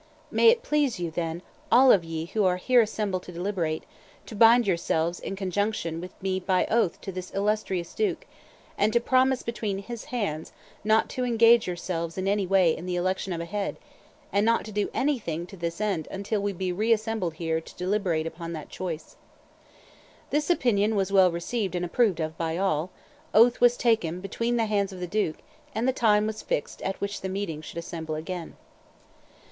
May 0.31 0.47
it 0.49 0.63
please 0.63 0.99
you, 0.99 1.11
then, 1.11 1.43
all 1.71 1.91
of 1.91 2.03
ye 2.03 2.25
who 2.25 2.43
are 2.43 2.57
here 2.57 2.81
assembled 2.81 3.21
to 3.21 3.31
deliberate, 3.31 3.83
to 4.25 4.35
bind 4.35 4.65
yourselves 4.65 5.19
in 5.19 5.35
conjunction 5.35 6.01
with 6.01 6.19
me 6.23 6.39
by 6.39 6.65
oath 6.71 6.99
to 7.01 7.11
this 7.11 7.29
illustrious 7.35 7.93
duke, 7.93 8.25
and 8.79 8.91
to 8.93 8.99
promise 8.99 9.43
between 9.43 9.77
his 9.77 10.05
hands 10.05 10.53
not 10.83 11.07
to 11.11 11.23
engage 11.23 11.67
yourselves 11.67 12.17
in 12.17 12.27
any 12.27 12.47
way 12.47 12.75
in 12.75 12.87
the 12.87 12.95
election 12.95 13.31
of 13.31 13.41
a 13.41 13.45
Head, 13.45 13.77
and 14.33 14.43
not 14.43 14.65
to 14.65 14.71
do 14.71 14.89
anything 14.91 15.45
to 15.45 15.55
this 15.55 15.79
end 15.79 16.07
until 16.09 16.41
we 16.41 16.51
be 16.51 16.71
re 16.71 16.91
assembled 16.91 17.35
here 17.35 17.61
to 17.61 17.75
deliberate 17.77 18.25
upon 18.25 18.53
that 18.53 18.69
choice.' 18.69 19.17
This 20.31 20.49
opinion 20.49 20.95
was 20.95 21.11
well 21.11 21.29
received 21.31 21.75
and 21.75 21.85
approved 21.85 22.19
of 22.19 22.35
by 22.39 22.57
all: 22.57 22.89
oath 23.35 23.61
was 23.61 23.77
taken 23.77 24.19
between 24.19 24.55
the 24.57 24.65
hands 24.65 24.91
of 24.91 24.99
the 24.99 25.05
duke, 25.05 25.43
and 25.75 25.87
the 25.87 25.93
time 25.93 26.25
was 26.25 26.41
fixed 26.41 26.81
at 26.81 26.99
which 26.99 27.21
the 27.21 27.29
meeting 27.29 27.61
should 27.61 27.77
assemble 27.77 28.15
again." 28.15 28.55